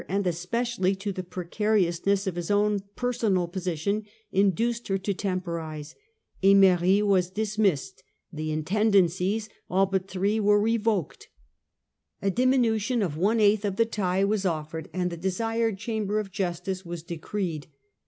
an( 0.09 0.23
j 0.23 0.31
especially 0.31 0.95
to 0.95 1.11
the 1.11 1.21
precariousness 1.21 2.25
of 2.25 2.33
his 2.35 2.51
personal 2.95 3.47
position, 3.47 4.03
induced 4.31 4.87
her 4.87 4.97
to 4.97 5.13
temporise. 5.13 5.93
Emery 6.41 7.03
was 7.03 7.29
dismissed. 7.29 8.01
The 8.33 8.49
Intendancies, 8.51 9.47
all 9.69 9.85
but 9.85 10.07
three, 10.09 10.39
were 10.39 10.59
re 10.59 10.79
voked. 10.79 11.27
A 12.19 12.31
diminution 12.31 13.03
of 13.03 13.15
one 13.15 13.39
eighth 13.39 13.63
of 13.63 13.75
the 13.75 13.85
taille 13.85 14.25
was 14.25 14.43
offered, 14.43 14.89
and 14.91 15.11
the 15.11 15.17
desired 15.17 15.77
Chamber 15.77 16.17
of 16.19 16.31
Justice 16.31 16.83
was 16.83 17.03
decreed. 17.03 17.67